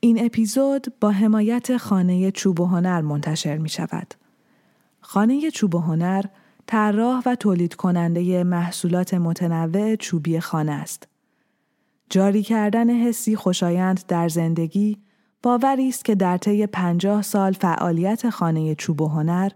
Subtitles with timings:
[0.00, 4.14] این اپیزود با حمایت خانه چوب و هنر منتشر می شود.
[5.00, 6.24] خانه چوب و هنر
[6.66, 11.08] طراح و تولید کننده محصولات متنوع چوبی خانه است.
[12.10, 14.98] جاری کردن حسی خوشایند در زندگی
[15.42, 19.50] باوری است که در طی پنجاه سال فعالیت خانه چوب و هنر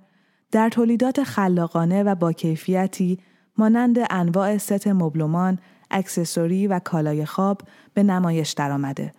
[0.51, 3.19] در تولیدات خلاقانه و با کیفیتی
[3.59, 5.59] مانند انواع ست مبلمان،
[5.91, 7.63] اکسسوری و کالای خواب
[7.95, 9.13] به نمایش درآمده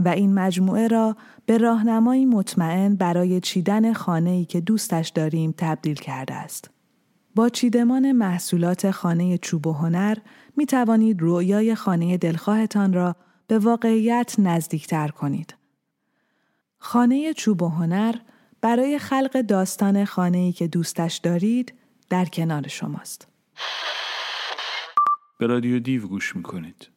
[0.00, 1.16] و این مجموعه را
[1.46, 6.70] به راهنمایی مطمئن برای چیدن خانه‌ای که دوستش داریم تبدیل کرده است.
[7.34, 10.16] با چیدمان محصولات خانه چوب و هنر
[10.56, 13.16] می توانید رویای خانه دلخواهتان را
[13.46, 15.54] به واقعیت نزدیکتر کنید.
[16.78, 18.14] خانه چوب و هنر
[18.60, 21.74] برای خلق داستان خانه‌ای که دوستش دارید
[22.10, 23.28] در کنار شماست.
[25.38, 26.88] به رادیو دیو گوش می‌کنید.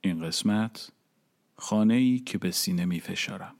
[0.00, 0.90] این قسمت
[1.58, 3.54] خانه ای که به سینه می فشارم.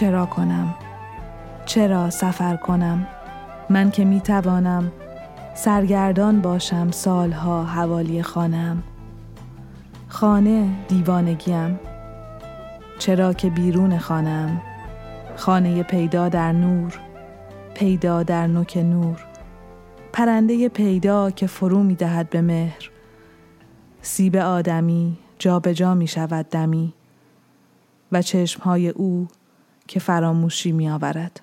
[0.00, 0.74] چرا کنم؟
[1.66, 3.06] چرا سفر کنم؟
[3.70, 4.92] من که می توانم
[5.54, 8.82] سرگردان باشم سالها حوالی خانم.
[10.08, 11.80] خانه دیوانگیم.
[12.98, 14.62] چرا که بیرون خانم
[15.36, 16.98] خانه پیدا در نور
[17.74, 19.26] پیدا در نوک نور.
[20.12, 22.90] پرنده پیدا که فرو می دهد به مهر.
[24.02, 26.92] سیب آدمی جابجا جا می شود دمی.
[28.12, 29.28] و چشمهای او
[29.90, 31.40] که فراموشی می آورد.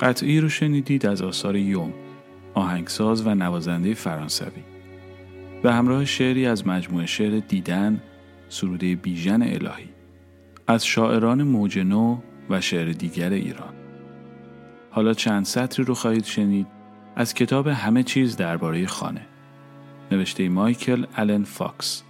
[0.00, 1.92] قطعی رو شنیدید از آثار یوم
[2.54, 4.73] آهنگساز و نوازنده فرانسوی
[5.64, 8.02] به همراه شعری از مجموعه شعر دیدن
[8.48, 9.88] سروده بیژن الهی
[10.66, 12.18] از شاعران موج نو
[12.50, 13.74] و شعر دیگر ایران.
[14.90, 16.66] حالا چند سطری رو خواهید شنید
[17.16, 19.26] از کتاب همه چیز درباره خانه.
[20.12, 22.02] نوشته مایکل آلن فاکس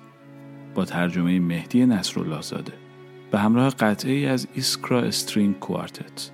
[0.74, 2.72] با ترجمه مهدی نصرالله زاده
[3.30, 6.30] به همراه قطعه از ایسکرا استرینگ کوارتت.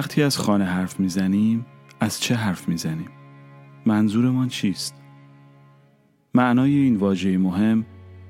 [0.00, 1.66] وقتی از خانه حرف می‌زنیم
[2.00, 3.08] از چه حرف می‌زنیم؟
[3.86, 4.94] منظورمان چیست؟
[6.34, 7.86] معنای این واژه مهم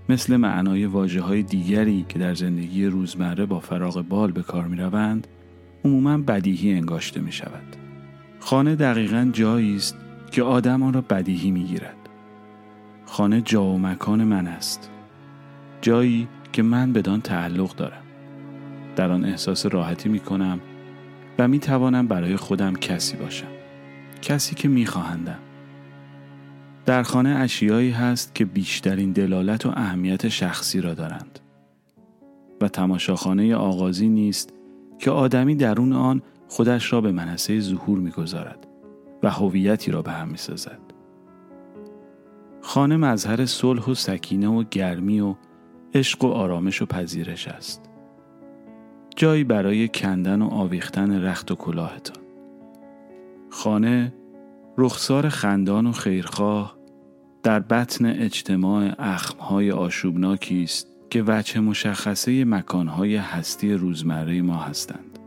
[0.09, 4.77] مثل معنای واجه های دیگری که در زندگی روزمره با فراغ بال به کار می
[4.77, 5.27] روند
[5.85, 7.77] عموما بدیهی انگاشته می شود.
[8.41, 9.97] خانه دقیقا جایی است
[10.31, 12.09] که آدم آن را بدیهی می گیرد.
[13.07, 14.91] خانه جا و مکان من است.
[15.81, 18.03] جایی که من بدان تعلق دارم.
[18.97, 20.61] در آن احساس راحتی می کنم
[21.41, 23.47] و می توانم برای خودم کسی باشم.
[24.23, 25.39] کسی که می خواهندم
[26.87, 31.39] در خانه اشیایی هست که بیشترین دلالت و اهمیت شخصی را دارند.
[32.61, 34.53] و تماشاخانه آغازی نیست
[34.99, 38.67] که آدمی درون آن خودش را به منصه ظهور می‌گذارد
[39.23, 40.81] و هویتی را به هم می‌سازد.
[42.61, 45.35] خانه مظهر صلح و سکینه و گرمی و
[45.95, 47.90] عشق و آرامش و پذیرش است.
[49.21, 52.23] جایی برای کندن و آویختن رخت و کلاهتان
[53.51, 54.13] خانه
[54.79, 56.77] رخسار خندان و خیرخواه
[57.43, 65.19] در بطن اجتماع اخمهای آشوبناکی است که وجه مشخصه مکانهای هستی روزمره ما هستند.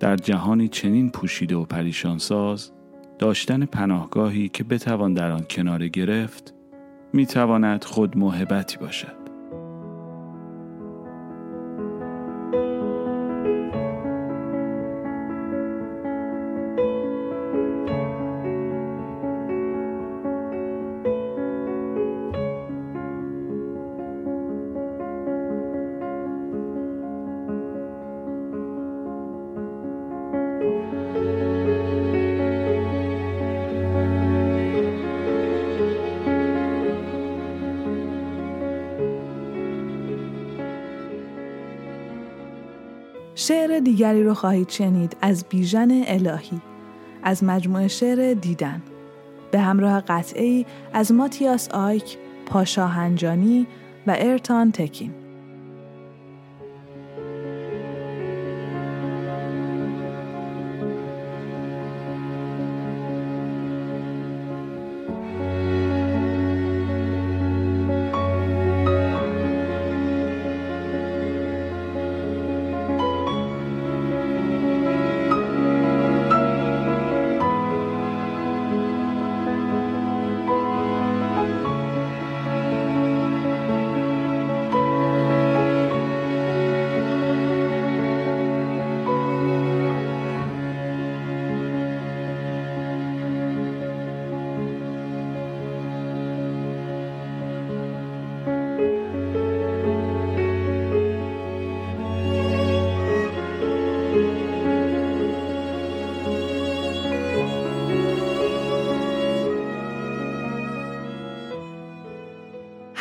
[0.00, 2.72] در جهانی چنین پوشیده و پریشان ساز
[3.18, 6.54] داشتن پناهگاهی که بتوان در آن کنار گرفت
[7.12, 9.17] می‌تواند خود محبتی باشد.
[43.88, 46.60] دیگری رو خواهید شنید از بیژن الهی
[47.22, 48.82] از مجموعه شعر دیدن.
[49.50, 53.66] به همراه قطعی از ماتیاس آیک، پاشا هنجانی
[54.06, 55.27] و ارتان تکین.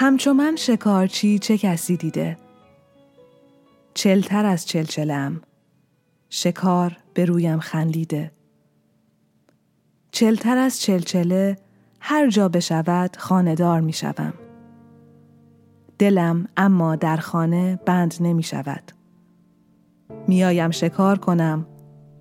[0.08, 2.38] همچو من شکارچی چه کسی دیده؟
[3.94, 5.42] چلتر از چلچلم
[6.30, 8.32] شکار به رویم خندیده
[10.12, 11.58] چلتر از چلچله
[12.00, 14.34] هر جا بشود خاندار می شوم.
[16.00, 18.92] دلم اما در خانه بند نمی شود.
[20.28, 21.68] میایم شکار کنم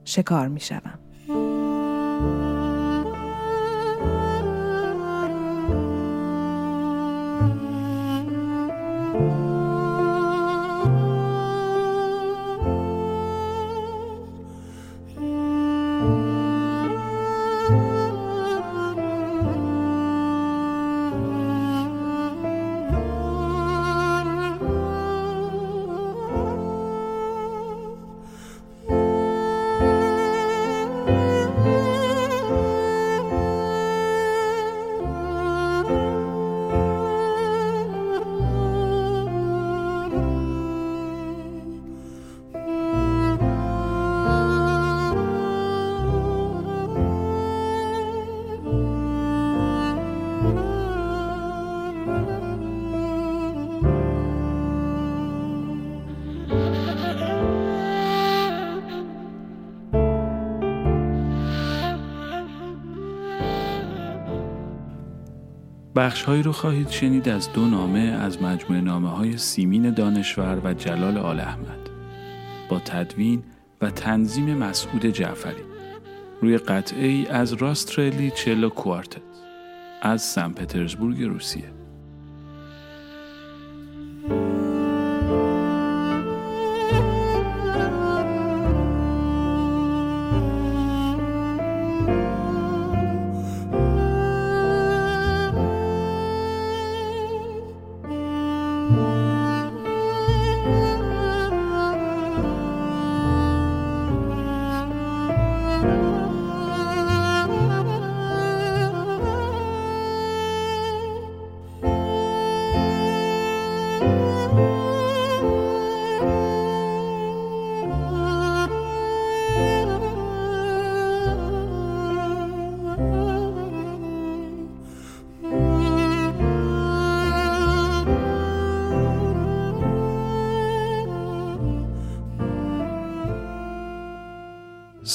[0.05, 1.06] شکار می شوم.
[65.97, 71.19] بخشهایی رو خواهید شنید از دو نامه از مجموعه نامه های سیمین دانشور و جلال
[71.19, 71.91] آل احمد.
[72.69, 73.43] با تدوین
[73.81, 75.63] و تنظیم مسعود جعفری.
[76.43, 79.23] روی قطعه ای از راسترلی چلو کوارتت.
[80.03, 81.76] از سن پترزبورگ روسیه.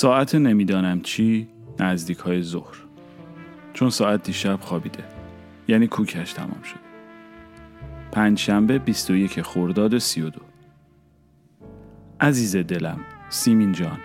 [0.01, 1.47] ساعت نمی‌دانم چی
[1.79, 2.75] نزدیک های ظهر
[3.73, 5.03] چون ساعت دیشب خوابیده
[5.67, 6.79] یعنی کوکش تمام شد
[8.11, 10.41] پنجشنبه 21 خرداد 32
[12.19, 13.97] عزیز دلم سیمین جان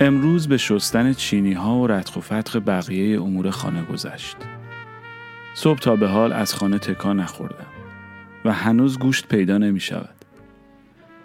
[0.00, 4.36] امروز به شستن چینی ها و ردخ و فتق بقیه امور خانه گذشت.
[5.54, 7.66] صبح تا به حال از خانه تکان نخوردم
[8.44, 10.14] و هنوز گوشت پیدا نمی شود.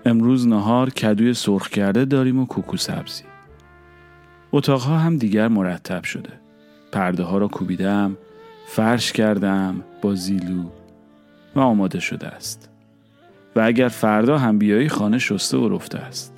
[0.05, 3.32] امروز نهار کدوی سرخ کرده داریم و کوکو سبزی.
[4.55, 6.29] اتاقها هم دیگر مرتب شده.
[6.91, 8.17] پرده ها را کوبیدم،
[8.67, 10.63] فرش کردم با زیلو
[11.55, 12.69] و آماده شده است.
[13.55, 16.33] و اگر فردا هم بیایی خانه شسته و رفته است.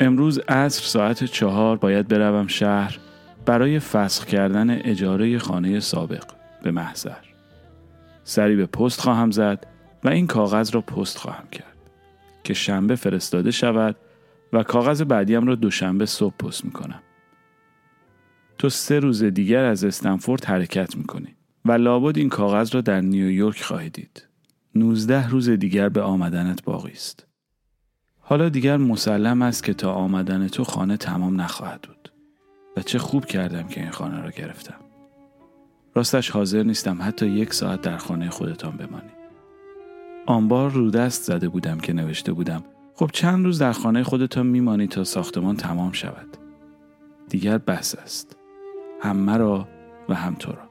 [0.00, 2.98] امروز عصر ساعت چهار باید بروم شهر
[3.46, 6.24] برای فسخ کردن اجاره خانه سابق
[6.62, 7.16] به محضر.
[8.24, 9.66] سری به پست خواهم زد
[10.04, 11.76] و این کاغذ را پست خواهم کرد
[12.44, 13.96] که شنبه فرستاده شود
[14.52, 17.02] و کاغذ بعدیم را دوشنبه صبح پست می کنم.
[18.58, 23.00] تو سه روز دیگر از استنفورد حرکت می کنی و لابد این کاغذ را در
[23.00, 24.26] نیویورک خواهی دید.
[24.74, 27.26] 19 روز دیگر به آمدنت باقی است.
[28.20, 32.12] حالا دیگر مسلم است که تا آمدن تو خانه تمام نخواهد بود.
[32.76, 34.80] و چه خوب کردم که این خانه را گرفتم.
[35.94, 39.10] راستش حاضر نیستم حتی یک ساعت در خانه خودتان بمانی.
[40.26, 42.64] آنبار رو دست زده بودم که نوشته بودم
[42.98, 46.36] خب چند روز در خانه خودتان میمانی تا ساختمان تمام شود.
[47.28, 48.36] دیگر بس است.
[49.02, 49.68] هم مرا
[50.08, 50.67] و هم تو را.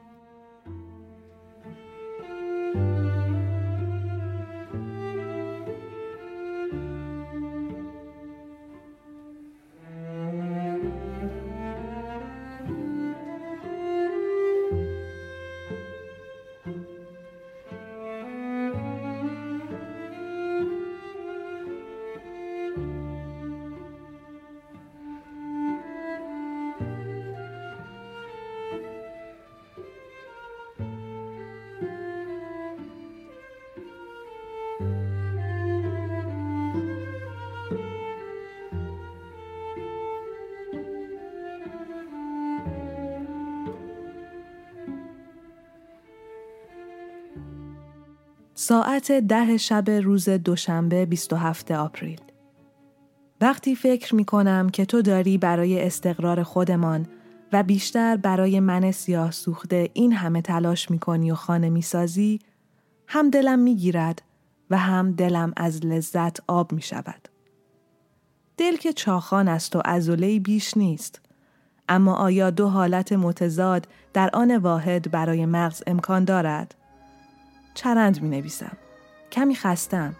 [48.68, 52.20] ساعت ده شب روز دوشنبه 27 آپریل
[53.40, 57.06] وقتی فکر می کنم که تو داری برای استقرار خودمان
[57.52, 62.38] و بیشتر برای من سیاه سوخته این همه تلاش می کنی و خانه می سازی
[63.06, 64.22] هم دلم می گیرد
[64.70, 67.28] و هم دلم از لذت آب می شود.
[68.56, 71.20] دل که چاخان است و ازوله بیش نیست.
[71.88, 76.74] اما آیا دو حالت متضاد در آن واحد برای مغز امکان دارد؟
[77.78, 78.76] چرند می نویسم.
[79.32, 80.16] کمی خستم.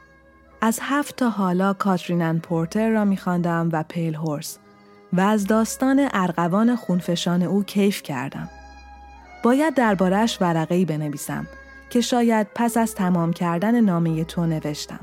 [0.61, 4.59] از هفت تا حالا کاترینن پورتر را می خواندم و پیل هورس
[5.13, 8.49] و از داستان ارغوان خونفشان او کیف کردم.
[9.43, 11.47] باید دربارش ورقه‌ای بنویسم
[11.91, 15.01] که شاید پس از تمام کردن نامه تو نوشتم.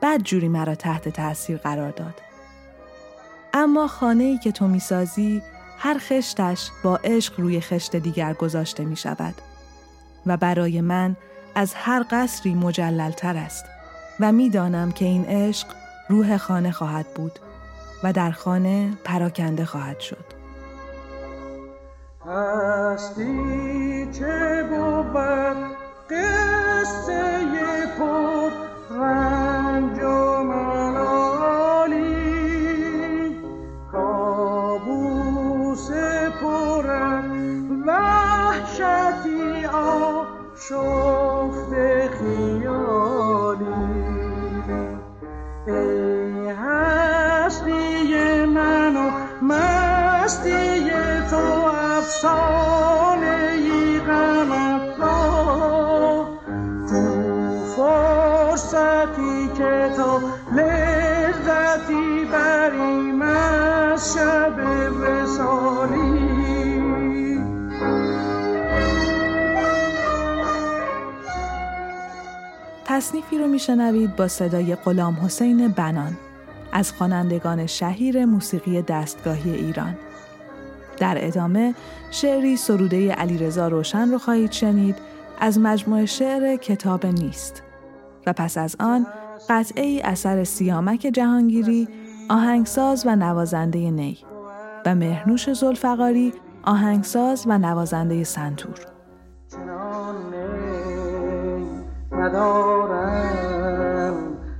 [0.00, 2.20] بعد جوری مرا تحت تاثیر قرار داد.
[3.54, 5.42] اما خانه ای که تو می‌سازی
[5.78, 9.34] هر خشتش با عشق روی خشت دیگر گذاشته می شود
[10.26, 11.16] و برای من
[11.54, 13.64] از هر قصری مجللتر است
[14.20, 15.66] و می‌دانم که این عشق
[16.08, 17.38] روح خانه خواهد بود
[18.04, 20.24] و در خانه پراکنده خواهد شد.
[22.26, 25.16] هستی چه بود
[26.10, 27.40] قصه
[27.98, 28.50] پر
[28.90, 31.82] رنج و ملالی؟
[33.92, 35.90] کابوس
[36.40, 36.86] پر
[37.86, 41.41] وحشتی آشد
[72.84, 76.16] تصنیفی رو میشنوید با صدای غلام حسین بنان
[76.72, 79.96] از خوانندگان شهیر موسیقی دستگاهی ایران.
[80.98, 81.74] در ادامه
[82.10, 84.96] شعری سروده علیرضا روشن رو خواهید شنید
[85.40, 87.62] از مجموعه شعر کتاب نیست.
[88.26, 89.06] و پس از آن
[89.48, 91.88] قطعه ای اثر سیامک جهانگیری
[92.30, 94.18] آهنگساز و نوازنده نی
[94.86, 96.32] و مهرنوش زلفقاری
[96.62, 98.86] آهنگساز و نوازنده سنتور.
[102.22, 104.14] ندارم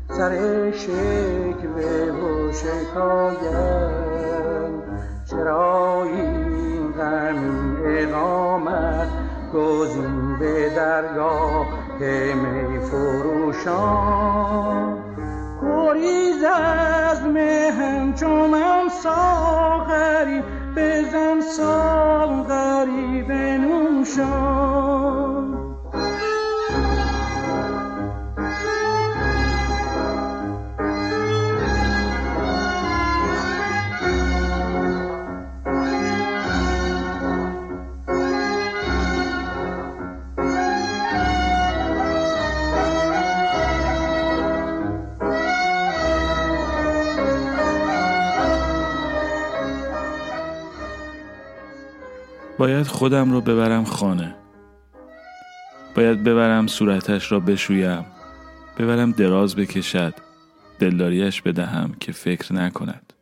[0.09, 4.12] سر شکوه و شکایم
[5.33, 9.09] چرا این غم اقامت
[9.55, 11.67] گزین به درگاه
[12.35, 14.33] می فروشان
[15.63, 18.15] گریز از مهم
[18.51, 20.43] من ساغری
[20.77, 24.73] بزن ساغری بنوشان
[52.63, 54.35] باید خودم رو ببرم خانه.
[55.95, 58.05] باید ببرم صورتش را بشویم.
[58.79, 60.15] ببرم دراز بکشد.
[60.79, 63.13] دلداریش بدهم که فکر نکند.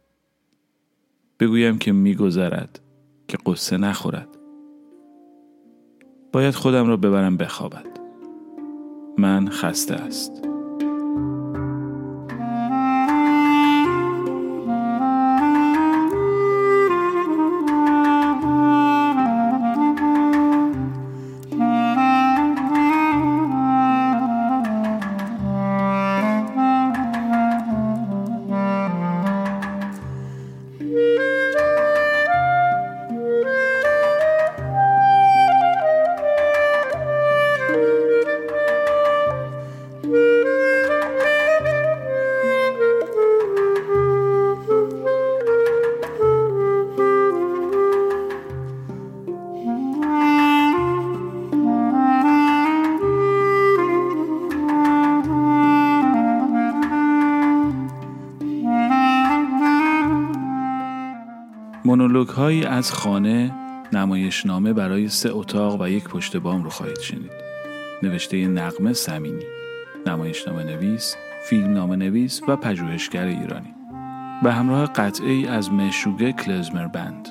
[1.40, 2.80] بگویم که میگذرد
[3.28, 4.28] که قصه نخورد.
[6.32, 7.86] باید خودم را ببرم بخوابد.
[9.18, 10.49] من خسته است.
[62.50, 63.54] هایی از خانه
[63.92, 67.32] نمایشنامه برای سه اتاق و یک پشت بام رو خواهید شنید.
[68.02, 69.44] نوشته نقمه سمینی،
[70.06, 71.16] نمایشنامه نویس،
[71.48, 73.74] فیلم نامه نویس و پژوهشگر ایرانی.
[74.42, 77.28] به همراه قطعی از مشوگه کلزمر بند.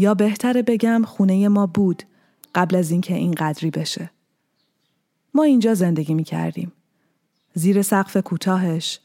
[0.00, 2.02] یا بهتره بگم خونه ما بود
[2.54, 4.10] قبل از اینکه این قدری بشه.
[5.34, 6.72] ما اینجا زندگی می کردیم.
[7.54, 9.00] زیر سقف کوتاهش،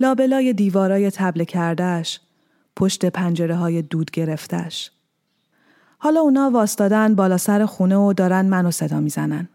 [0.00, 2.20] لابلای دیوارای تبله کردهش،
[2.76, 4.90] پشت پنجره های دود گرفتش.
[5.98, 9.48] حالا اونا واستادن بالا سر خونه و دارن منو صدا می‌زنن.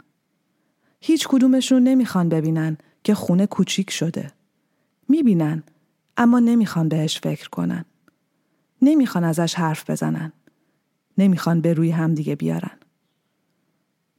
[1.02, 4.32] هیچ کدومشون نمی‌خوان ببینن که خونه کوچیک شده.
[5.10, 5.64] می‌بینن
[6.18, 7.86] اما نمی‌خوان بهش فکر کنن.
[8.82, 10.32] نمی‌خوان ازش حرف بزنن.
[11.18, 12.78] نمی‌خوان به روی هم دیگه بیارن.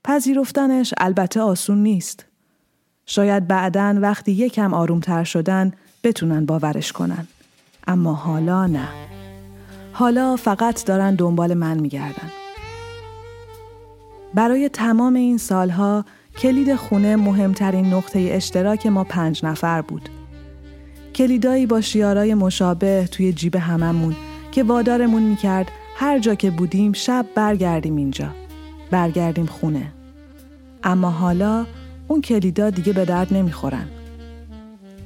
[0.05, 2.25] پذیرفتنش البته آسون نیست.
[3.07, 5.73] شاید بعدا وقتی یکم آرومتر شدن
[6.05, 7.27] بتونن باورش کنن.
[7.87, 8.89] اما حالا نه.
[9.93, 12.31] حالا فقط دارن دنبال من میگردن.
[14.35, 16.05] برای تمام این سالها
[16.39, 20.09] کلید خونه مهمترین نقطه اشتراک ما پنج نفر بود.
[21.15, 24.17] کلیدایی با شیارای مشابه توی جیب هممون
[24.53, 28.29] که وادارمون می‌کرد هر جا که بودیم شب برگردیم اینجا.
[28.91, 29.93] برگردیم خونه.
[30.83, 31.67] اما حالا
[32.09, 33.89] اون کلیدا دیگه به درد نمی‌خورن.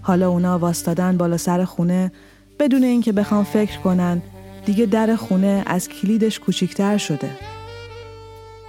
[0.02, 2.12] حالا اونا واستادن بالا سر خونه
[2.58, 4.22] بدون اینکه بخوام فکر کنن
[4.66, 7.30] دیگه در خونه از کلیدش کوچیکتر شده.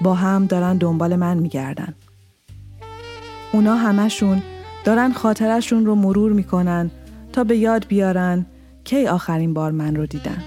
[0.01, 1.93] با هم دارن دنبال من میگردن.
[3.51, 4.41] اونا همشون
[4.85, 6.91] دارن خاطرشون رو مرور می‌کنن
[7.33, 8.45] تا به یاد بیارن
[8.83, 10.43] کی آخرین بار من رو دیدن.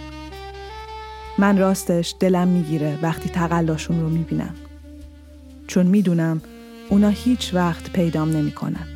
[1.38, 4.54] من راستش دلم می‌گیره وقتی تقلاشون رو می‌بینم.
[5.66, 6.40] چون می‌دونم
[6.88, 8.91] اونا هیچ وقت پیدام نمی‌کنن.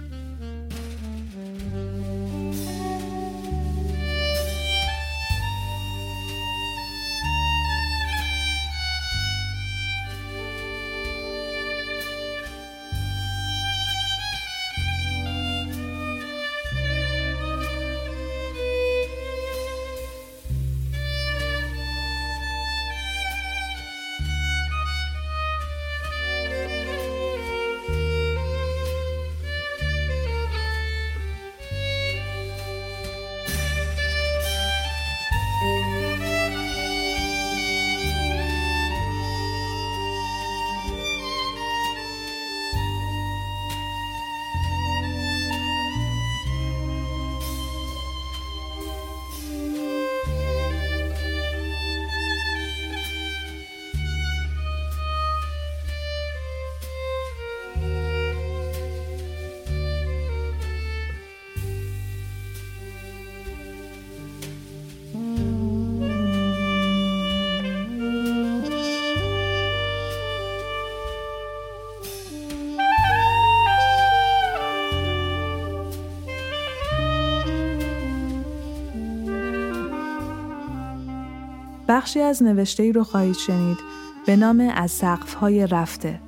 [82.06, 83.78] بخشی از نوشته ای رو خواهید شنید
[84.26, 86.20] به نام از سقف های رفته.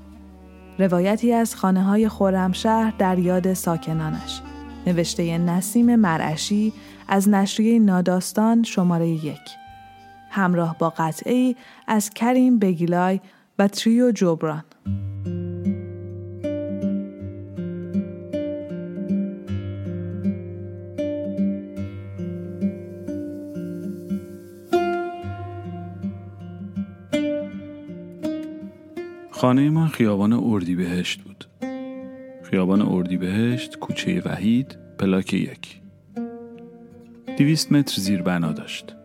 [0.79, 4.41] روایتی از خانه های خورمشهر در یاد ساکنانش.
[4.87, 6.73] نوشته نسیم مرعشی
[7.09, 9.41] از نشریه ناداستان شماره یک.
[10.31, 11.55] همراه با قطعه
[11.87, 13.21] از کریم بگیلای
[13.59, 14.65] و تریو جبران.
[29.39, 31.45] خانه ما خیابان اردیبهشت بود.
[32.43, 35.81] خیابان اردیبهشت، کوچه وحید، پلاک یک.
[37.37, 38.97] دویست متر زیر بنا داشت.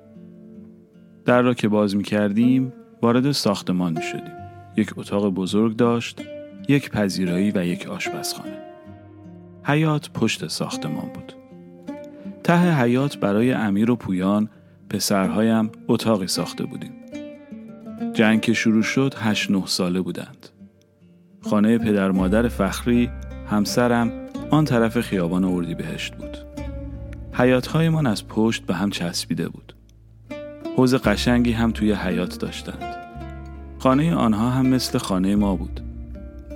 [1.26, 4.34] در را که باز می کردیم وارد ساختمان می شدیم.
[4.78, 6.22] یک اتاق بزرگ داشت،
[6.70, 8.58] یک پذیرایی و یک آشپزخانه.
[9.64, 11.34] حیات پشت ساختمان بود.
[12.44, 14.50] ته حیات برای امیر و پویان
[14.90, 16.92] پسرهایم اتاقی ساخته بودیم.
[18.14, 20.50] جنگ که شروع شد هشت نه ساله بودند.
[21.42, 23.10] خانه پدر مادر فخری
[23.48, 24.12] همسرم
[24.50, 26.38] آن طرف خیابان اردی بهشت بود.
[27.34, 29.76] حیاتهایمان از پشت به هم چسبیده بود.
[30.78, 32.96] حوز قشنگی هم توی حیات داشتند.
[33.80, 35.82] خانه آنها هم مثل خانه ما بود.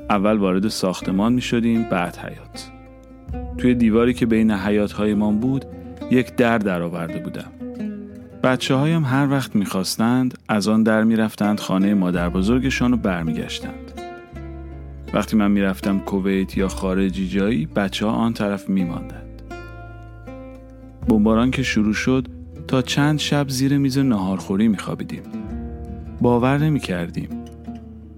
[0.09, 2.71] اول وارد ساختمان می شدیم بعد حیات.
[3.57, 5.65] توی دیواری که بین حیاتهایمان بود
[6.11, 7.51] یک در درآورده بودم.
[8.43, 13.91] بچه هایم هر وقت می‌خواستند از آن در می‌رفتند خانه مادر بزرگشان و برمیگشتند.
[15.13, 19.41] وقتی من می‌رفتم کویت یا خارجی جایی بچه ها آن طرف میماندند.
[21.09, 22.27] بمباران که شروع شد
[22.67, 25.23] تا چند شب زیر میز ناهارخوری میخوابیدیم.
[26.21, 27.29] باور نمی کردیم.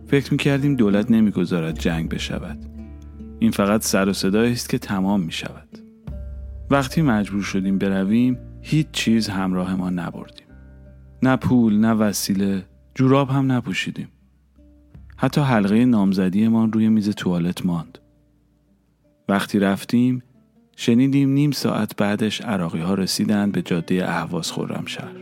[0.07, 2.57] فکر می کردیم دولت نمی‌گذارد جنگ بشود.
[3.39, 5.79] این فقط سر و صدایی است که تمام می شود.
[6.71, 10.47] وقتی مجبور شدیم برویم هیچ چیز همراه ما نبردیم.
[11.23, 14.07] نه پول، نه وسیله، جوراب هم نپوشیدیم.
[15.17, 17.97] حتی حلقه نامزدیمان روی میز توالت ماند.
[19.29, 20.23] وقتی رفتیم
[20.75, 24.53] شنیدیم نیم ساعت بعدش عراقی ها رسیدند به جاده اهواز
[24.85, 25.15] شهر.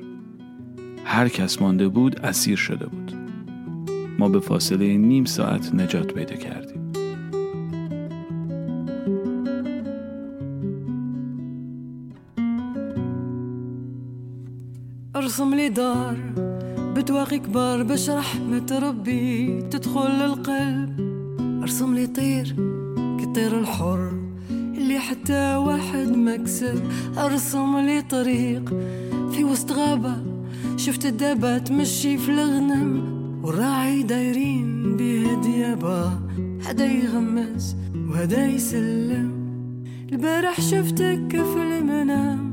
[1.05, 3.13] هر کس مانده بود اسیر شده بود.
[4.19, 6.76] ما به فاصله نیم ساعت نجات پیدا کردیم.
[15.27, 16.17] ارسم لي دار
[16.95, 20.99] بتواقي كبار باش رحمة ربي تدخل للقلب.
[21.61, 22.55] ارسم لي طير
[23.21, 24.11] كطير الحر
[24.51, 26.81] اللي حتى واحد مكسب
[27.17, 28.69] ارسم لي طريق
[29.31, 30.15] في وسط غابة
[30.77, 33.03] شفت الدابة تمشي في الغنم.
[33.43, 36.11] والراعي دايرين بيه ديابة
[36.65, 37.75] هدا يغمس
[38.09, 39.31] وهدا يسلم.
[40.11, 42.46] البارح شفتك في المنام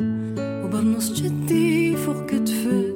[0.75, 2.95] وبالنص جدي فوق كتفك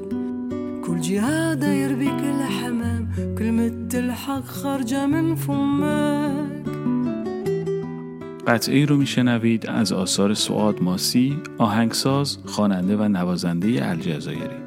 [0.86, 6.68] كل جهة داير بيك الحمام كلمة الحق خارجة من فمك
[8.46, 14.62] قطعه رو میشنوید از آثار سعاد ماسی، آهنگساز، خواننده و نوازنده الجزایری.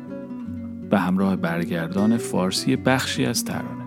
[0.89, 3.85] به همراه برگردان فارسی بخشی از ترانه.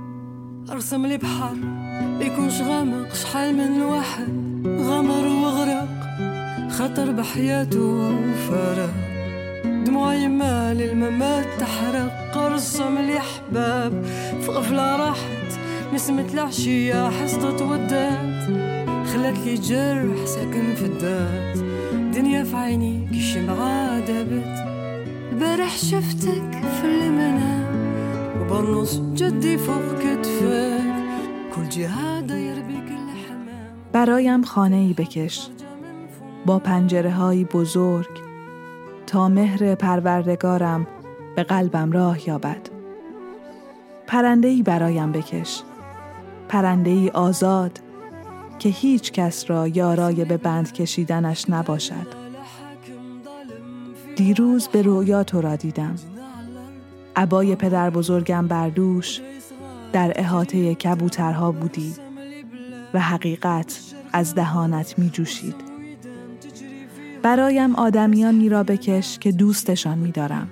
[0.70, 1.56] ارسم لي بحر
[2.20, 4.28] يكونش غامق شحال من واحد
[4.64, 5.88] غمر وغرق
[6.70, 9.13] خطر بحياته وفارق
[9.85, 14.05] دموع يمال الممات تحرق ارسم لي احباب
[14.40, 15.59] في غفلة راحت
[15.94, 18.44] نسمة العشية حصدت ودات.
[19.07, 21.59] خلت لي جرح ساكن في الدات.
[22.14, 24.64] دنيا في عيني كي شمعة دابت
[25.33, 27.75] البارح شفتك في المنام.
[28.40, 30.94] وبرنص جدي فوق كتفك.
[31.57, 35.49] كل جهة داير بيك الحمام برایم خانه ای بکش.
[36.47, 38.23] با پنجره های بزرگ.
[39.06, 40.86] تا مهر پروردگارم
[41.36, 42.68] به قلبم راه یابد.
[44.06, 45.62] پرنده ای برایم بکش.
[46.48, 47.80] پرنده ای آزاد
[48.58, 52.06] که هیچ کس را یارای به بند کشیدنش نباشد.
[54.16, 55.94] دیروز به رویا تو را دیدم.
[57.16, 59.20] عبای پدر بزرگم بردوش
[59.92, 61.94] در احاطه کبوترها بودی
[62.94, 63.80] و حقیقت
[64.12, 65.73] از دهانت می جوشید.
[67.24, 70.50] برایم آدمیانی را بکش که دوستشان می دارم.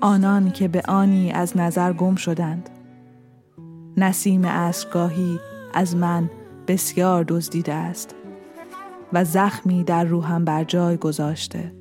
[0.00, 2.70] آنان که به آنی از نظر گم شدند.
[3.96, 5.40] نسیم اسرگاهی
[5.74, 6.30] از من
[6.68, 8.14] بسیار دزدیده است
[9.12, 11.72] و زخمی در روحم بر جای گذاشته.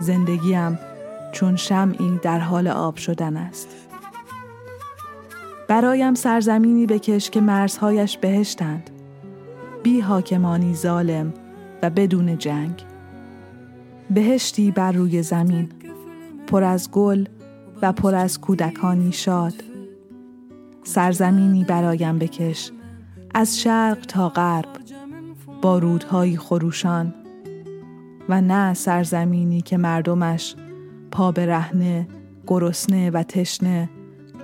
[0.00, 0.78] زندگیم
[1.32, 3.68] چون شمعی در حال آب شدن است.
[5.68, 8.90] برایم سرزمینی بکش که مرزهایش بهشتند.
[9.82, 11.34] بی حاکمانی ظالم
[11.82, 12.84] و بدون جنگ.
[14.10, 15.68] بهشتی بر روی زمین
[16.46, 17.24] پر از گل
[17.82, 19.54] و پر از کودکانی شاد.
[20.84, 22.70] سرزمینی برایم بکش
[23.34, 24.68] از شرق تا غرب
[25.62, 27.14] با رودهایی خروشان.
[28.28, 30.56] و نه سرزمینی که مردمش
[31.10, 32.08] پا به رهنه
[32.46, 33.90] گرسنه و تشنه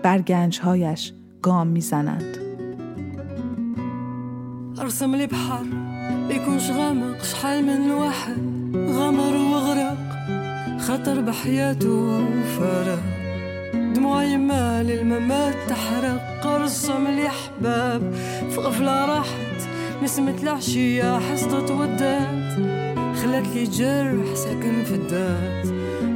[0.02, 2.38] بر گنجهایش گام می‌زنند.
[4.78, 5.87] ارسم لي بحر
[6.34, 8.36] يكونش غامق شحال من واحد
[8.76, 9.98] غمر وغرق
[10.80, 13.02] خطر بحياته وفرق
[13.94, 18.14] دموع يمال الممات تحرق ارسم لي حباب
[18.50, 19.68] في غفلة راحت
[20.02, 22.52] نسمة العشية حصدت ودات.
[23.16, 25.66] خلت لي جرح ساكن في الدات.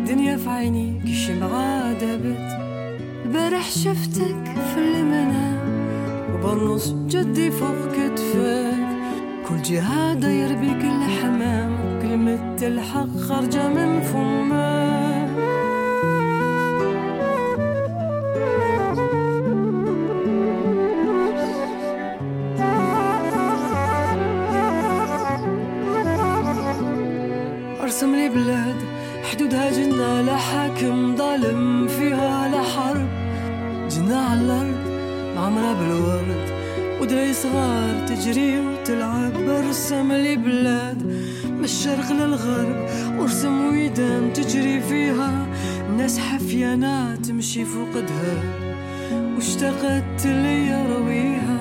[0.09, 2.59] دنيا في عيني كي شمعة دابت
[3.25, 4.45] البارح شفتك
[4.75, 5.59] في المنام
[6.35, 8.82] وبنص جدي فوق كتفك.
[9.53, 14.92] كل جهة داير بيك الحمام كلمة الحق خارجة من فمك
[42.03, 42.89] الشرق للغرب
[43.19, 45.47] وارسم ويدان تجري فيها.
[45.97, 48.43] ناس حفيانة تمشي فوقدها
[49.35, 51.59] واشتقت لي رويها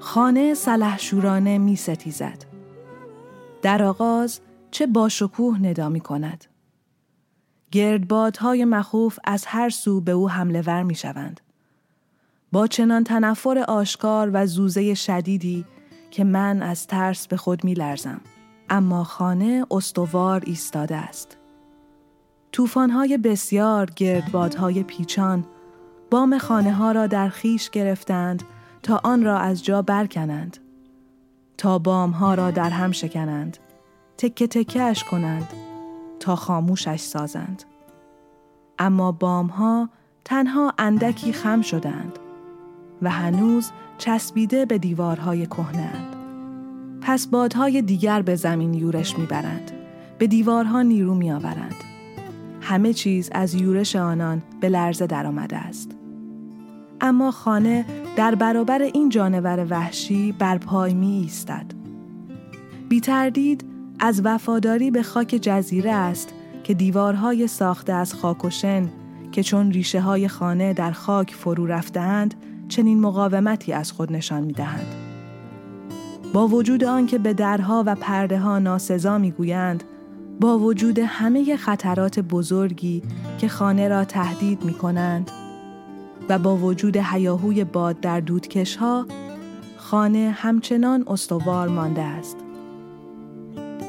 [0.00, 2.55] خانه سلحشورانه می ستیزد.
[3.66, 6.44] در آغاز چه باشکوه ندا می کند.
[7.70, 11.40] گردبادهای مخوف از هر سو به او حمله ور می شوند.
[12.52, 15.64] با چنان تنفر آشکار و زوزه شدیدی
[16.10, 18.20] که من از ترس به خود می لرزم.
[18.70, 21.36] اما خانه استوار ایستاده است.
[22.52, 25.44] توفانهای بسیار گردبادهای پیچان
[26.10, 28.42] بام خانه ها را در خیش گرفتند
[28.82, 30.65] تا آن را از جا برکنند
[31.58, 33.56] تا بام ها را در هم شکنند
[34.18, 35.48] تکه تکهش کنند
[36.20, 37.62] تا خاموشش سازند.
[38.78, 39.88] اما بام ها
[40.24, 42.18] تنها اندکی خم شدند
[43.02, 46.16] و هنوز چسبیده به دیوارهای کهنه‌اند.
[47.00, 49.70] پس بادهای دیگر به زمین یورش می‌برند
[50.18, 51.74] به دیوارها نیرو میآورند.
[52.60, 55.90] همه چیز از یورش آنان به لرزه درآمده است.
[57.00, 57.84] اما خانه
[58.16, 61.66] در برابر این جانور وحشی بر پای می ایستد.
[62.88, 63.64] بی تردید
[63.98, 66.28] از وفاداری به خاک جزیره است
[66.64, 68.88] که دیوارهای ساخته از خاک و شن
[69.32, 72.34] که چون ریشه های خانه در خاک فرو رفتهاند
[72.68, 74.94] چنین مقاومتی از خود نشان می دهند.
[76.32, 79.84] با وجود آنکه به درها و پرده ها ناسزا می گویند،
[80.40, 83.02] با وجود همه خطرات بزرگی
[83.38, 85.30] که خانه را تهدید می کنند،
[86.28, 89.06] و با وجود هیاهوی باد در دودکش ها
[89.76, 92.36] خانه همچنان استوار مانده است.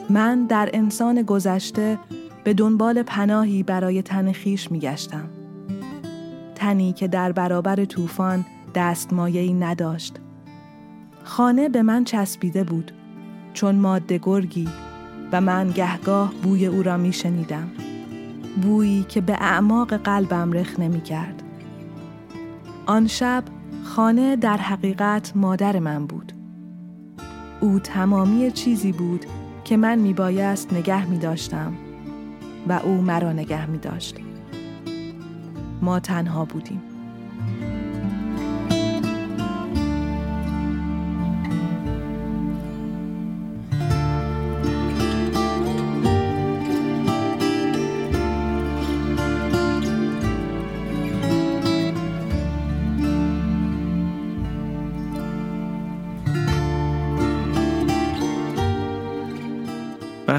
[0.10, 2.00] من در انسان گذشته
[2.43, 5.30] به دنبال پناهی برای تن خیش می گشتم.
[6.56, 8.45] تنی که در برابر طوفان
[8.76, 10.15] دستمایه‌ای نداشت.
[11.23, 12.91] خانه به من چسبیده بود
[13.54, 14.69] چون ماده گرگی
[15.32, 17.69] و من گهگاه بوی او را می شنیدم.
[18.62, 21.37] بویی که به اعماق قلبم رخ نمی کرد.
[22.88, 23.43] آن شب
[23.84, 26.34] خانه در حقیقت مادر من بود.
[27.62, 29.26] او تمامی چیزی بود
[29.63, 31.73] که من می بایست نگه می داشتم
[32.67, 34.15] و او مرا نگه می داشت.
[35.82, 36.82] ما تنها بودیم.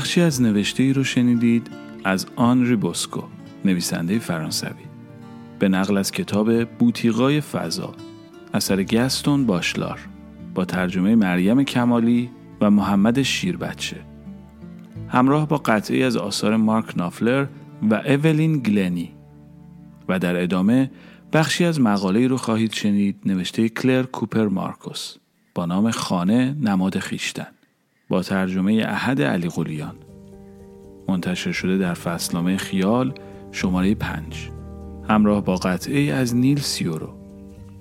[0.09, 1.71] بخشی از نوشته ای رو شنیدید
[2.05, 3.23] از آن بوسکو
[3.65, 4.85] نویسنده فرانسوی.
[5.59, 7.95] به نقل از کتاب بوتیقای فضا
[8.55, 10.01] اثر گستون باشلار
[10.55, 13.97] با ترجمه مریم کمالی و محمد شیربچه.
[15.09, 17.47] همراه با قطعی از آثار مارک نافلر
[17.91, 19.11] و اولین گلنی.
[20.09, 20.91] و در ادامه
[21.33, 25.17] بخشی از مقاله رو خواهید شنید نوشته کلر کوپر مارکوس
[25.55, 27.58] با نام خانه نماد خیشتن.
[28.09, 29.95] با ترجمه احد علی قلیان.
[31.09, 33.15] منتشر شده در فصلنامه خیال
[33.53, 34.51] شماره پنج.
[35.09, 37.15] همراه با قطعه از نیل سیورو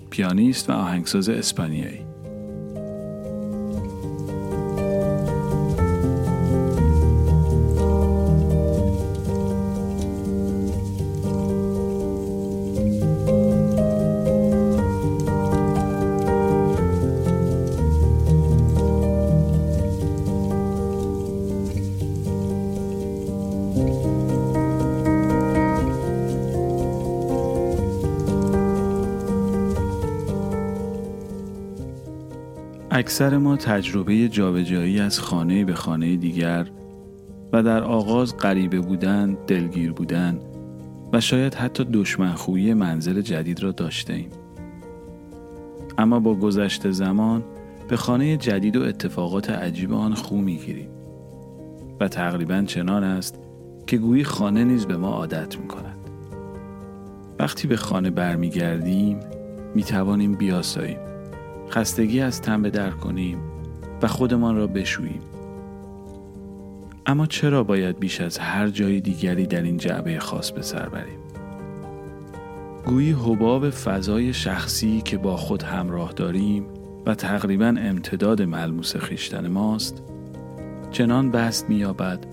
[0.09, 2.06] پیانیست و آهنگساز اسپانیایی.
[32.97, 36.67] اکثر ما تجربه جابجایی از خانه به خانه دیگر
[37.53, 40.39] و در آغاز غریبه بودن، دلگیر بودن
[41.13, 44.29] و شاید حتی دشمنخویی منزل جدید را داشته ایم.
[45.97, 47.43] اما با گذشت زمان
[47.87, 50.89] به خانه جدید و اتفاقات عجیب آن خو می‌گیریم
[51.99, 53.39] و تقریبا چنان است
[53.87, 55.97] که گویی خانه نیز به ما عادت می کند.
[57.39, 59.19] وقتی به خانه برمیگردیم
[59.75, 61.16] می توانیم بیاساییم
[61.69, 63.37] خستگی از تن به در کنیم
[64.01, 65.21] و خودمان را بشوییم.
[67.05, 71.19] اما چرا باید بیش از هر جای دیگری در این جعبه خاص به سر بریم؟
[72.85, 76.65] گویی حباب فضای شخصی که با خود همراه داریم
[77.05, 80.03] و تقریبا امتداد ملموس خیشتن ماست
[80.91, 82.25] چنان بست مییابد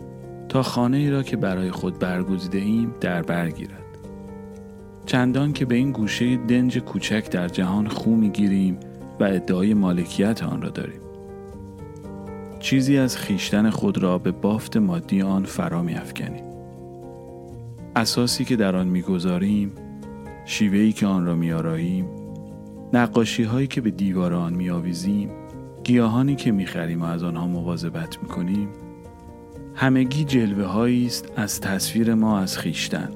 [0.49, 3.85] تا خانه ای را که برای خود برگزیده ایم در برگیرد
[5.07, 8.79] چندان که به این گوشه دنج کوچک در جهان خو می‌گیریم
[9.21, 11.01] و ادعای مالکیت آن را داریم.
[12.61, 16.45] چیزی از خیشتن خود را به بافت مادی آن فرا می افکنیم.
[17.97, 19.73] اساسی که در آن می‌گذاریم
[20.45, 22.07] شیوهی که آن را میآراییم
[22.93, 25.31] نقاشی هایی که به دیوار آن میآویزیم
[25.85, 28.69] گیاهانی که می‌خریم و از آنها مواظبت می‌کنیم
[29.75, 33.09] همگی جلوه هایی است از تصویر ما از خیشتن.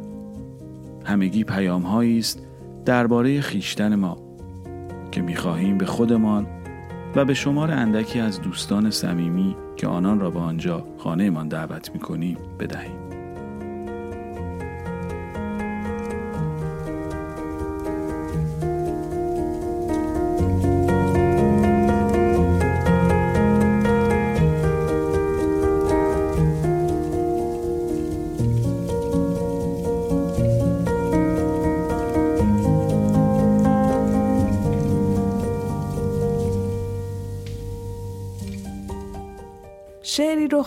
[1.05, 2.47] همگی پیام هایی است
[2.85, 4.28] درباره خیشتن ما.
[5.13, 6.47] که می‌خواهیم به خودمان
[7.17, 12.39] و به شمار اندکی از دوستان صمیمی که آنان را به آنجا خانهمان دعوت می‌کنیم
[12.61, 13.08] بدهیم.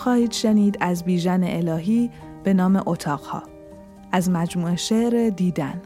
[0.02, 2.10] خواهید شنید از بیژن الهی
[2.44, 3.42] به نام اتاقها.
[4.12, 5.80] از مجموعه شعر دیدن.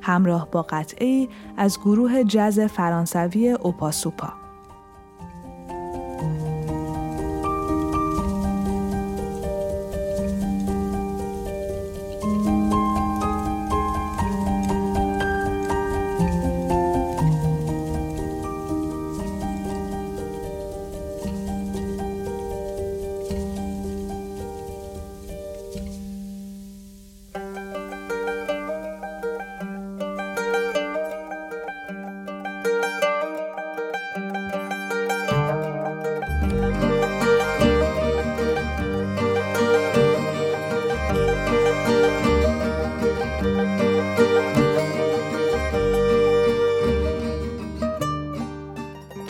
[0.00, 4.39] همراه با قطعی از گروه جز فرانسوی اوپاسوپا.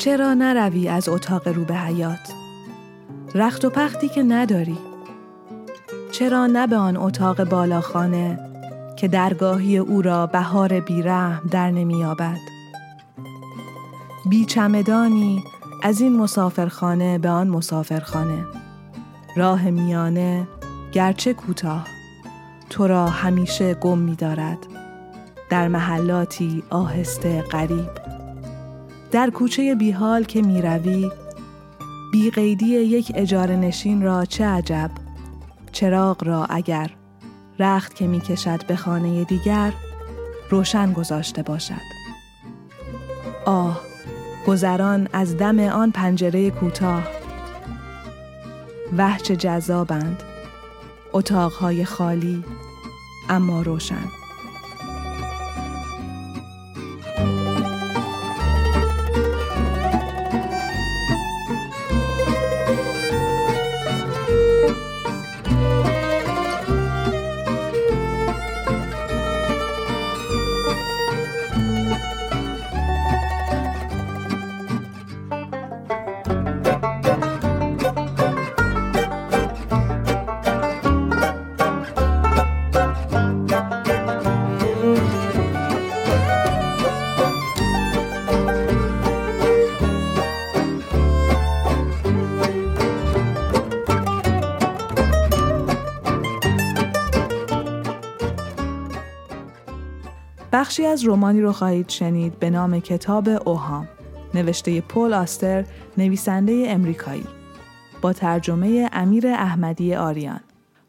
[0.01, 2.33] چرا نروی از اتاق رو به حیات؟
[3.35, 4.79] رخت و پختی که نداری.
[6.13, 8.39] چرا نه به آن اتاق بالاخانه
[8.97, 12.39] که درگاهی او را بهار بیرحم در نمییابد؟
[14.31, 15.45] بی چمدانی
[15.83, 18.45] از این مسافرخانه به آن مسافرخانه.
[19.37, 20.49] راه میانه
[20.93, 21.87] گرچه کوتاه
[22.71, 24.59] تو را همیشه گم می دارد
[25.51, 28.00] در محلاتی آهسته غریب.
[29.13, 31.11] در کوچه بیحال که می روی
[32.13, 34.91] بی قیدی یک اجاره نشین را چه عجب؟
[35.73, 36.91] چراغ را اگر
[37.59, 39.73] رخت که می کشد به خانه دیگر
[40.51, 42.01] روشن گذاشته باشد.
[43.47, 43.81] آه
[44.47, 47.03] گذران از دم آن پنجره کوتاه.
[48.97, 50.23] وحچ جذابند.
[51.13, 52.45] اتاقهای خالی
[53.29, 54.20] اما روشن.
[100.71, 103.89] بخشی از رومانی رو خواهید شنید به نام کتاب اوهام
[104.35, 105.65] نوشته پل آستر
[105.99, 107.27] نویسنده امریکایی
[108.01, 110.41] با ترجمه امیر احمدی آریان.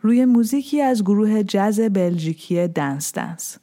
[0.02, 3.58] روی موزیکی از گروه جز بلژیکی دنس دنس.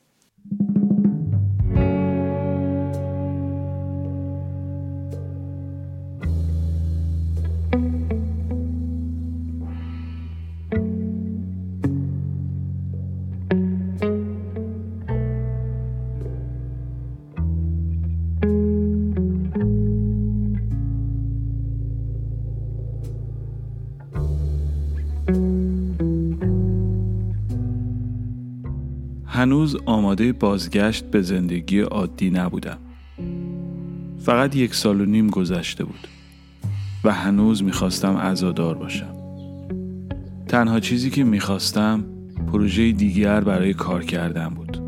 [29.39, 32.79] هنوز آماده بازگشت به زندگی عادی نبودم.
[34.19, 36.09] فقط یک سال و نیم گذشته بود
[37.05, 39.15] و هنوز می‌خواستم عزادار باشم.
[40.49, 42.05] تنها چیزی که می‌خواستم
[42.53, 44.79] پروژه دیگر برای کار کردن بود.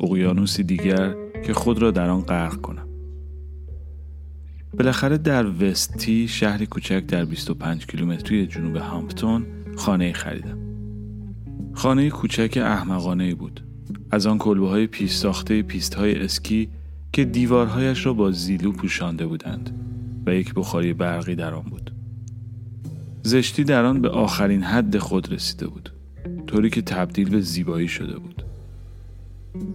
[0.00, 1.14] اقیانوسی دیگر
[1.46, 2.88] که خود را در آن غرق کنم.
[4.78, 9.46] بالاخره در وستی شهری کوچک در 25 کیلومتری جنوب هامپتون
[9.76, 10.63] خانه خریدم.
[11.74, 13.60] خانه کوچک احمقانه بود.
[14.10, 16.68] از آن کلبه های پیش ساخته پیست های اسکی
[17.12, 19.70] که دیوارهایش را با زیلو پوشانده بودند
[20.26, 21.90] و یک بخاری برقی در آن بود.
[23.22, 25.92] زشتی در آن به آخرین حد خود رسیده بود.
[26.46, 28.44] طوری که تبدیل به زیبایی شده بود.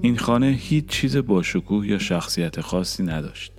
[0.02, 3.52] این خانه هیچ چیز باشکوه یا شخصیت خاصی نداشت.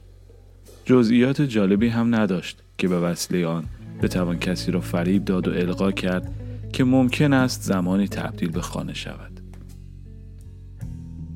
[0.84, 3.64] جزئیات جالبی هم نداشت که به وسیله آن
[4.02, 6.39] بتوان کسی را فریب داد و القا کرد
[6.72, 9.40] که ممکن است زمانی تبدیل به خانه شود.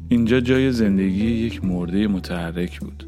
[0.09, 3.07] اینجا جای زندگی یک مرده متحرک بود.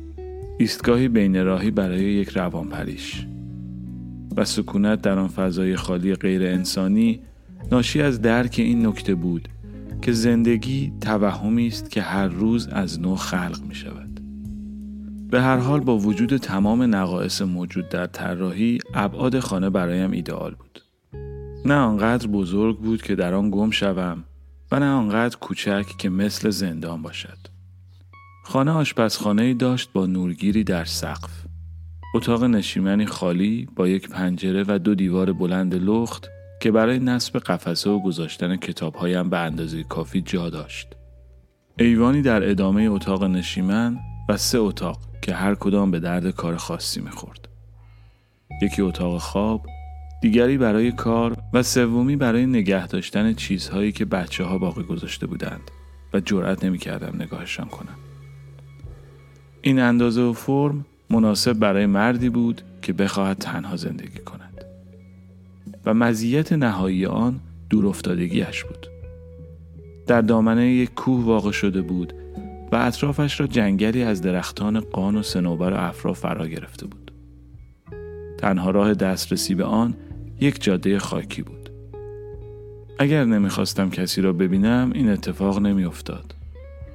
[0.58, 3.26] ایستگاهی بین راهی برای یک روانپریش
[4.36, 7.20] و سکونت در آن فضای خالی غیر انسانی
[7.72, 9.48] ناشی از درک این نکته بود
[10.02, 14.20] که زندگی توهمی است که هر روز از نو خلق می شود.
[15.30, 20.85] به هر حال با وجود تمام نقایص موجود در طراحی ابعاد خانه برایم ایدئال بود.
[21.66, 24.24] نه آنقدر بزرگ بود که در آن گم شوم
[24.72, 27.38] و نه آنقدر کوچک که مثل زندان باشد.
[28.44, 31.44] خانه آشپزخانه داشت با نورگیری در سقف.
[32.14, 36.28] اتاق نشیمنی خالی با یک پنجره و دو دیوار بلند لخت
[36.60, 40.88] که برای نصب قفسه و گذاشتن کتابهایم به اندازه کافی جا داشت.
[41.78, 43.98] ایوانی در ادامه اتاق نشیمن
[44.28, 47.48] و سه اتاق که هر کدام به درد کار خاصی می‌خورد.
[48.62, 49.66] یکی اتاق خواب،
[50.22, 55.70] دیگری برای کار و سومی برای نگه داشتن چیزهایی که بچه ها باقی گذاشته بودند
[56.14, 57.96] و جرأت نمی‌کردم نگاهشان کنم.
[59.62, 64.64] این اندازه و فرم مناسب برای مردی بود که بخواهد تنها زندگی کند
[65.84, 67.40] و مزیت نهایی آن
[67.70, 68.86] دور افتادگیش بود.
[70.06, 72.12] در دامنه یک کوه واقع شده بود
[72.72, 77.12] و اطرافش را جنگلی از درختان قان و سنوبر و افرا فرا گرفته بود.
[78.38, 79.94] تنها راه دسترسی به آن
[80.40, 81.70] یک جاده خاکی بود.
[82.98, 86.34] اگر نمی‌خواستم کسی را ببینم این اتفاق نمیافتاد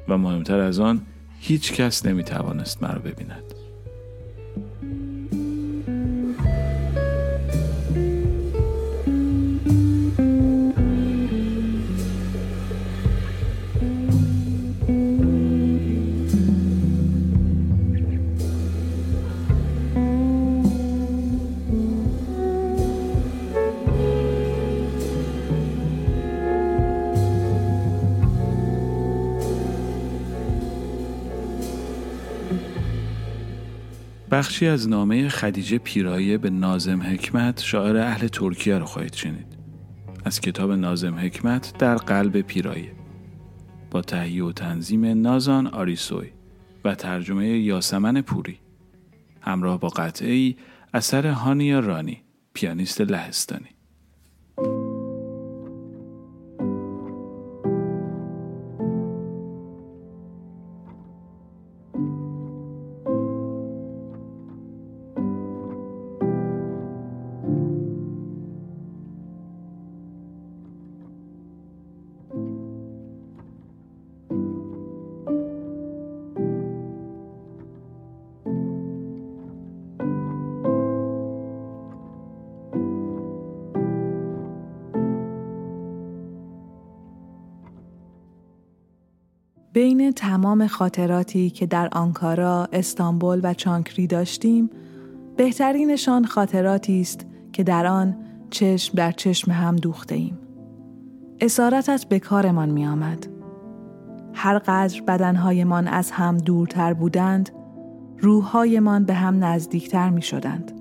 [0.08, 1.02] و مهمتر از آن
[1.39, 3.51] هیچ کس نمی‌توانست مرا ببیند.
[34.42, 39.58] بخشی از نامه خدیجه پیرایه به نازم حکمت شاعر اهل ترکیه رو خواهید شنید.
[40.26, 42.92] از کتاب نازم حکمت در قلب پیرایه
[43.92, 46.28] با تهیه و تنظیم نازان آریسوی
[46.86, 48.60] و ترجمه یاسمن پوری.
[49.42, 50.56] همراه با قطعه
[50.94, 52.22] اثر هانیا رانی
[52.54, 53.70] پیانیست لهستانی.
[89.74, 94.69] بین تمام خاطراتی که در آنکارا، استانبول و چانکری داشتیم،
[95.38, 98.17] بهترینشان خاطراتی است که در آن
[98.49, 100.39] چشم در چشم هم دوخته ایم.
[101.41, 103.28] اسارتت به کارمان می آمد.
[104.34, 107.49] هر قدر بدنهایمان از هم دورتر بودند
[108.19, 110.72] روحهایمان به هم نزدیکتر می شدند.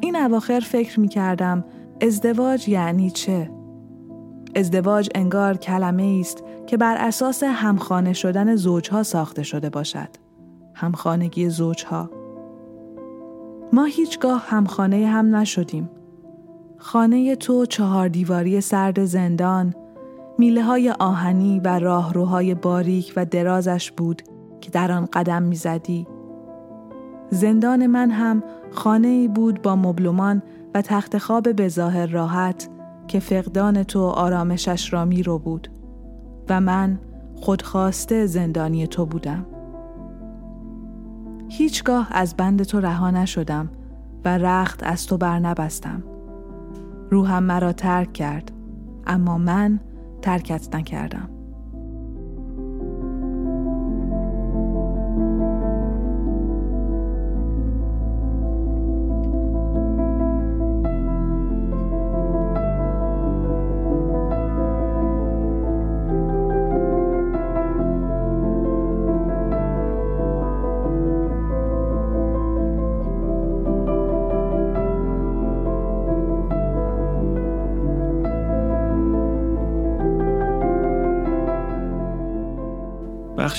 [0.00, 1.64] این اواخر فکر می کردم
[2.00, 3.57] ازدواج یعنی چه؟
[4.58, 10.08] ازدواج انگار کلمه است که بر اساس همخانه شدن زوجها ساخته شده باشد.
[10.74, 12.10] همخانگی زوجها.
[13.72, 15.90] ما هیچگاه همخانه هم نشدیم.
[16.78, 19.74] خانه تو چهار دیواری سرد زندان،
[20.38, 24.22] میله های آهنی و راهروهای باریک و درازش بود
[24.60, 26.06] که در آن قدم می‌زدی.
[27.30, 30.42] زندان من هم خانه بود با مبلمان
[30.74, 32.68] و تخت خواب به ظاهر راحت
[33.08, 35.68] که فقدان تو آرامشش را می رو بود
[36.48, 36.98] و من
[37.36, 39.46] خودخواسته زندانی تو بودم.
[41.48, 43.70] هیچگاه از بند تو رها نشدم
[44.24, 46.02] و رخت از تو بر نبستم.
[47.10, 48.52] روحم مرا ترک کرد
[49.06, 49.80] اما من
[50.22, 51.37] ترکت نکردم.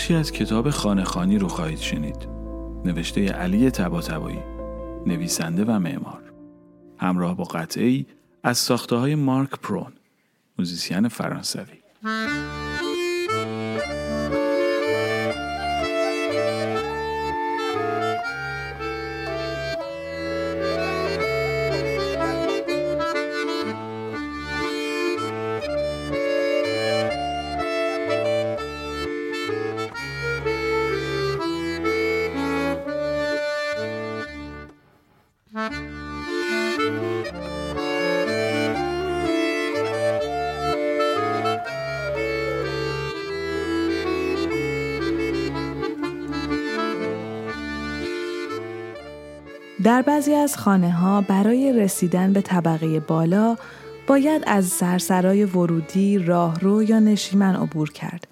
[0.10, 2.28] بخشی از کتاب خانه خانی رو خواهید شنید.
[2.86, 4.40] نوشته علی تباتبایی
[5.06, 6.34] نویسنده و معمار.
[6.98, 8.06] همراه با قطعی
[8.44, 9.94] از ساخته های مارک پرون
[10.60, 11.80] موزیسین فرانسوی.
[50.00, 53.58] در بعضی از خانه ها برای رسیدن به طبقه بالا
[54.08, 58.28] باید از سرسرای ورودی، راهرو یا نشیمن عبور کرد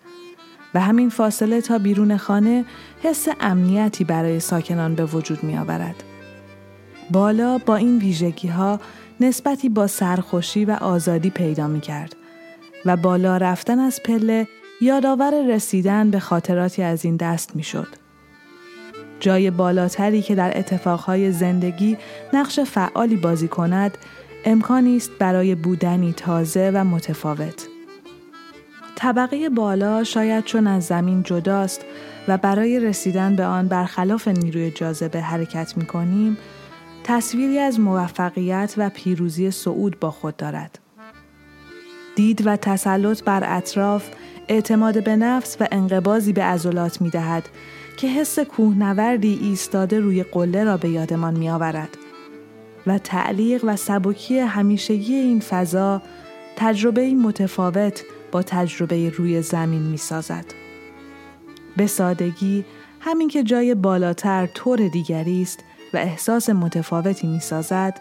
[0.74, 2.66] و همین فاصله تا بیرون خانه
[3.04, 6.04] حس امنیتی برای ساکنان به وجود می آورد.
[7.12, 8.80] بالا با این ویژگی ها
[9.20, 12.16] نسبتی با سرخوشی و آزادی پیدا می کرد
[12.86, 14.48] و بالا رفتن از پله
[14.82, 18.07] یادآور رسیدن به خاطراتی از این دست می شد.
[19.20, 21.98] جای بالاتری که در اتفاقهای زندگی
[22.34, 23.98] نقش فعالی بازی کند
[24.46, 27.68] امکانی است برای بودنی تازه و متفاوت.
[28.96, 31.86] طبقه بالا شاید چون از زمین جداست
[32.28, 36.38] و برای رسیدن به آن برخلاف نیروی جاذبه حرکت می کنیم،
[37.04, 40.80] تصویری از موفقیت و پیروزی صعود با خود دارد.
[42.16, 44.10] دید و تسلط بر اطراف
[44.48, 47.50] اعتماد به نفس و انقبازی به عضلات می دهد
[47.98, 51.98] که حس کوهنوردی ایستاده روی قله را به یادمان می آورد
[52.88, 56.02] و تعلیق و سبکی همیشگی این فضا
[56.56, 60.46] تجربه متفاوت با تجربه روی زمین می سازد.
[61.78, 62.66] به سادگی
[63.00, 65.60] همین که جای بالاتر طور دیگری است
[65.94, 68.00] و احساس متفاوتی می سازد،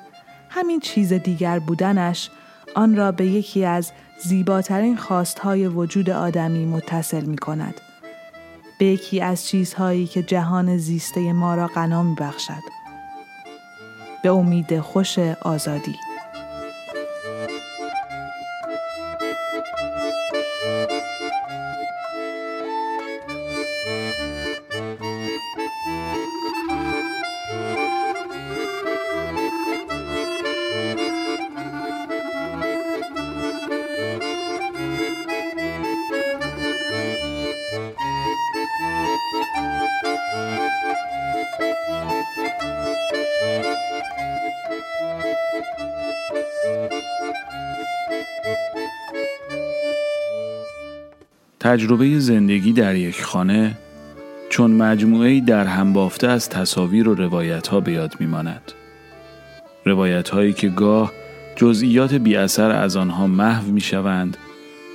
[0.50, 2.30] همین چیز دیگر بودنش
[2.74, 3.92] آن را به یکی از
[4.24, 7.80] زیباترین خواستهای وجود آدمی متصل می کند.
[8.78, 12.62] به یکی از چیزهایی که جهان زیسته ما را غنا می بخشد.
[14.22, 15.96] به امید خوش آزادی.
[51.66, 53.78] تجربه زندگی در یک خانه
[54.48, 58.72] چون مجموعه در هم بافته از تصاویر و روایت ها به یاد میماند.
[59.84, 61.12] روایت هایی که گاه
[61.56, 64.36] جزئیات بی اثر از آنها محو می شوند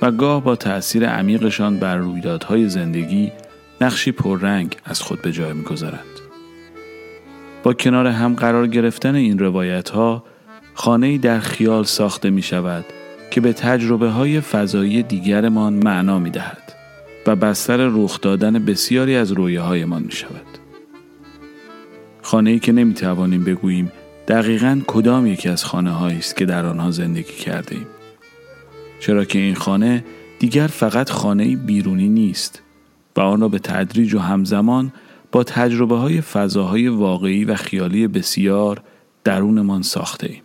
[0.02, 3.32] و گاه با تأثیر عمیقشان بر رویدادهای زندگی
[3.80, 6.20] نقشی پررنگ از خود به جای می گذارند.
[7.62, 10.24] با کنار هم قرار گرفتن این روایت ها
[10.74, 12.84] خانه در خیال ساخته می شود
[13.30, 16.61] که به تجربه های فضایی دیگرمان معنا می دهد.
[17.26, 20.46] و بستر رخ دادن بسیاری از رویاهایمان می شود.
[22.22, 23.92] خانه که نمی توانیم بگوییم
[24.28, 27.86] دقیقا کدام یکی از خانه است که در آنها زندگی کرده ایم.
[29.00, 30.04] چرا که این خانه
[30.38, 32.62] دیگر فقط خانه بیرونی نیست
[33.16, 34.92] و آن را به تدریج و همزمان
[35.32, 38.82] با تجربه های فضاهای واقعی و خیالی بسیار
[39.24, 40.42] درونمان ساخته ایم.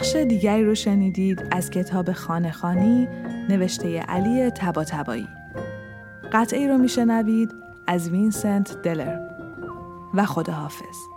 [0.00, 3.08] بخش دیگری رو شنیدید از کتاب خانه خانی
[3.48, 5.28] نوشته علی تبا تبایی.
[6.32, 7.54] قطعی رو میشنوید
[7.86, 9.18] از وینسنت دلر
[10.14, 11.09] و خداحافظ.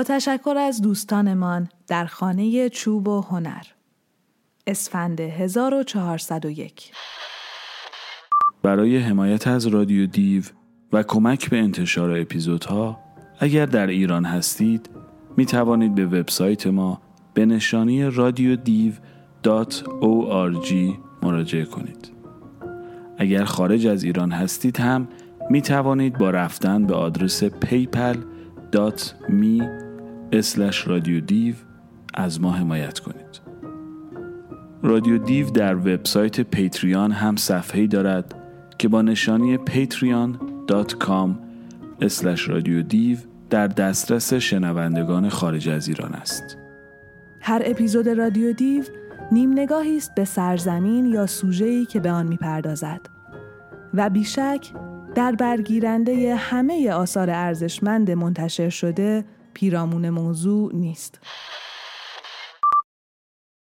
[0.00, 3.62] با تشکر از دوستانمان در خانه چوب و هنر
[4.66, 6.92] اسفند 1401
[8.62, 10.44] برای حمایت از رادیو دیو
[10.92, 13.00] و کمک به انتشار اپیزودها
[13.38, 14.90] اگر در ایران هستید
[15.36, 17.00] می توانید به وبسایت ما
[17.34, 18.92] به نشانی رادیو دیو
[21.22, 22.12] مراجعه کنید.
[23.18, 25.08] اگر خارج از ایران هستید هم
[25.50, 28.20] می توانید با رفتن به آدرس paypal.me
[30.86, 31.54] رادیو دیو
[32.14, 33.40] از ما حمایت کنید.
[34.82, 38.34] رادیو دیو در وبسایت پیتریان هم صفحه‌ای دارد
[38.78, 41.30] که با نشانی patreon.com
[42.48, 43.18] رادیو دیو
[43.50, 46.56] در دسترس شنوندگان خارج از ایران است.
[47.40, 48.84] هر اپیزود رادیو دیو
[49.32, 53.00] نیم نگاهی است به سرزمین یا سوژه‌ای که به آن می‌پردازد
[53.94, 54.70] و بیشک
[55.14, 59.24] در برگیرنده همه آثار ارزشمند منتشر شده
[59.60, 61.18] پیرامون موضوع نیست.